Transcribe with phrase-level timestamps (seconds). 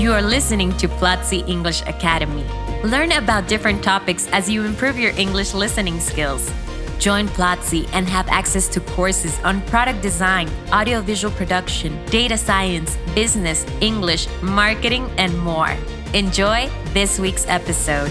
[0.00, 2.46] You are listening to Platzi English Academy.
[2.84, 6.50] Learn about different topics as you improve your English listening skills.
[6.98, 13.66] Join Platzi and have access to courses on product design, audiovisual production, data science, business,
[13.82, 15.76] English, marketing, and more.
[16.14, 18.10] Enjoy this week's episode.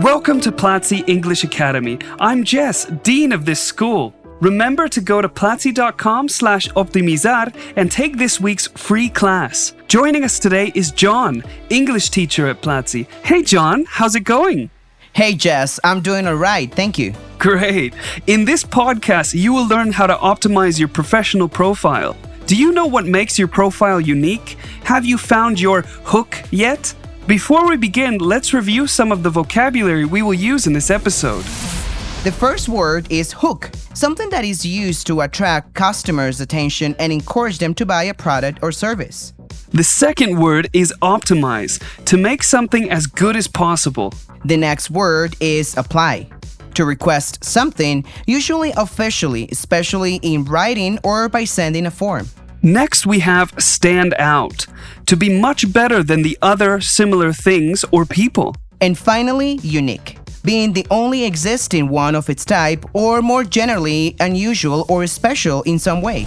[0.00, 1.98] Welcome to Platzi English Academy.
[2.20, 4.14] I'm Jess, Dean of this school.
[4.40, 9.74] Remember to go to platzi.com slash optimizar and take this week's free class.
[9.88, 13.08] Joining us today is John, English teacher at Platzi.
[13.24, 14.70] Hey John, how's it going?
[15.12, 17.14] Hey Jess, I'm doing alright, thank you.
[17.38, 17.94] Great.
[18.28, 22.16] In this podcast, you will learn how to optimize your professional profile.
[22.46, 24.56] Do you know what makes your profile unique?
[24.84, 26.94] Have you found your hook yet?
[27.26, 31.44] Before we begin, let's review some of the vocabulary we will use in this episode.
[32.24, 37.58] The first word is hook, something that is used to attract customers' attention and encourage
[37.58, 39.34] them to buy a product or service.
[39.68, 44.12] The second word is optimize, to make something as good as possible.
[44.44, 46.28] The next word is apply,
[46.74, 52.28] to request something, usually officially, especially in writing or by sending a form.
[52.62, 54.66] Next, we have stand out,
[55.06, 58.56] to be much better than the other similar things or people.
[58.80, 60.17] And finally, unique,
[60.48, 65.78] being the only existing one of its type, or more generally, unusual or special in
[65.78, 66.26] some way.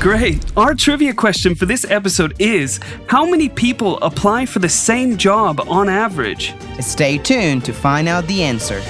[0.00, 0.44] Great.
[0.56, 5.60] Our trivia question for this episode is How many people apply for the same job
[5.68, 6.54] on average?
[6.80, 8.80] Stay tuned to find out the answer.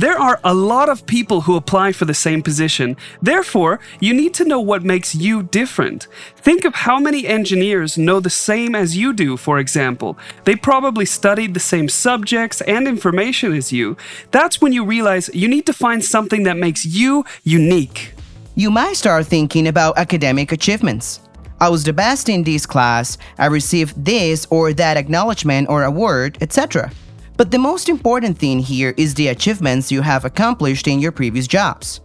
[0.00, 2.96] There are a lot of people who apply for the same position.
[3.20, 6.06] Therefore, you need to know what makes you different.
[6.36, 10.16] Think of how many engineers know the same as you do, for example.
[10.46, 13.98] They probably studied the same subjects and information as you.
[14.30, 18.14] That's when you realize you need to find something that makes you unique.
[18.54, 21.20] You might start thinking about academic achievements.
[21.60, 26.38] I was the best in this class, I received this or that acknowledgement or award,
[26.40, 26.90] etc.
[27.40, 31.46] But the most important thing here is the achievements you have accomplished in your previous
[31.46, 32.02] jobs.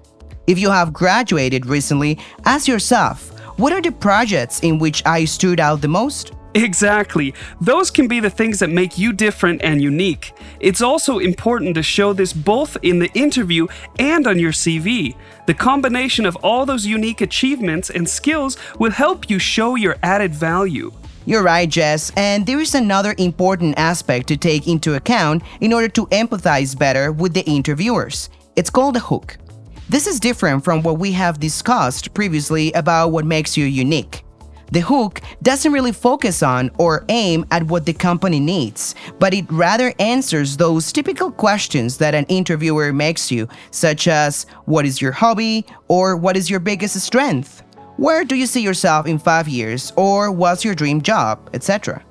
[0.47, 5.59] If you have graduated recently, ask yourself what are the projects in which I stood
[5.59, 6.31] out the most?
[6.53, 7.33] Exactly.
[7.59, 10.31] Those can be the things that make you different and unique.
[10.61, 13.67] It's also important to show this both in the interview
[13.99, 15.17] and on your CV.
[15.47, 20.33] The combination of all those unique achievements and skills will help you show your added
[20.33, 20.93] value.
[21.27, 25.87] You're right, Jess, and there is another important aspect to take into account in order
[25.87, 28.29] to empathize better with the interviewers.
[28.55, 29.37] It's called a hook.
[29.89, 34.23] This is different from what we have discussed previously about what makes you unique.
[34.71, 39.51] The hook doesn't really focus on or aim at what the company needs, but it
[39.51, 45.11] rather answers those typical questions that an interviewer makes you, such as what is your
[45.11, 47.63] hobby or what is your biggest strength?
[47.97, 49.93] Where do you see yourself in five years?
[49.95, 51.49] Or what's your dream job?
[51.53, 52.03] Etc.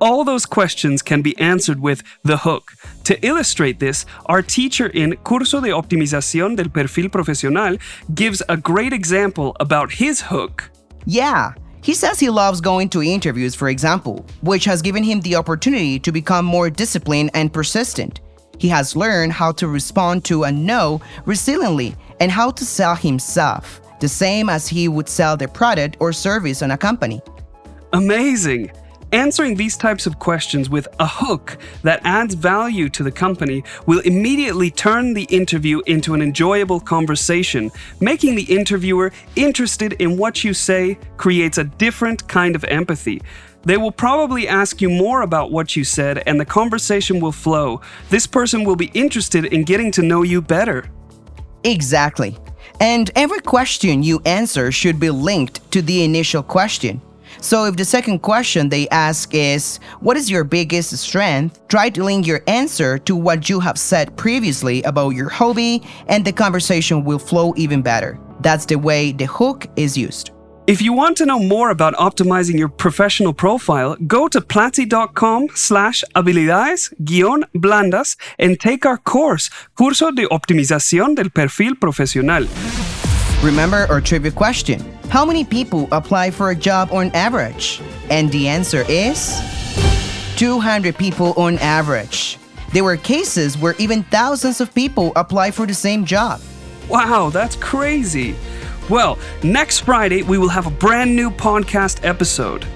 [0.00, 2.72] All those questions can be answered with the hook.
[3.04, 7.76] To illustrate this, our teacher in Curso de Optimización del Perfil Profesional
[8.14, 10.70] gives a great example about his hook.
[11.06, 15.36] Yeah, he says he loves going to interviews, for example, which has given him the
[15.36, 18.20] opportunity to become more disciplined and persistent.
[18.58, 23.80] He has learned how to respond to a no resiliently and how to sell himself
[24.00, 27.20] the same as he would sell the product or service on a company.
[27.92, 28.70] Amazing!
[29.12, 34.00] Answering these types of questions with a hook that adds value to the company will
[34.00, 37.70] immediately turn the interview into an enjoyable conversation.
[38.00, 43.22] Making the interviewer interested in what you say creates a different kind of empathy.
[43.62, 47.80] They will probably ask you more about what you said, and the conversation will flow.
[48.10, 50.84] This person will be interested in getting to know you better.
[51.64, 52.36] Exactly.
[52.80, 57.00] And every question you answer should be linked to the initial question.
[57.40, 61.60] So if the second question they ask is, What is your biggest strength?
[61.68, 66.24] try to link your answer to what you have said previously about your hobby, and
[66.24, 68.18] the conversation will flow even better.
[68.40, 70.30] That's the way the hook is used.
[70.68, 76.04] If you want to know more about optimizing your professional profile, go to platzi.com slash
[76.14, 79.48] habilidades guión blandas and take our course,
[79.78, 82.46] Curso de Optimización del Perfil Profesional.
[83.42, 84.78] Remember our trivia question.
[85.08, 87.80] How many people apply for a job on average?
[88.10, 89.40] And the answer is
[90.36, 92.36] 200 people on average.
[92.74, 96.42] There were cases where even thousands of people apply for the same job.
[96.90, 98.36] Wow, that's crazy.
[98.88, 102.66] Well, next Friday we will have a brand new podcast episode.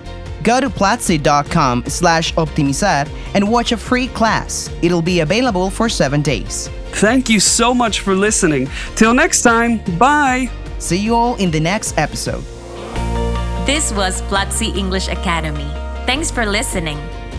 [0.43, 4.69] Go to platzi.com slash optimizar and watch a free class.
[4.83, 6.69] It'll be available for seven days.
[6.95, 8.69] Thank you so much for listening.
[8.97, 10.51] Till next time, bye.
[10.79, 12.45] See you all in the next episode.
[13.65, 15.71] This was Platzi English Academy.
[16.05, 16.99] Thanks for listening.